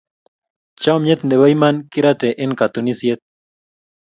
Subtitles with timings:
[0.81, 3.21] chamyet Nebo iman kirate Eng katunisiet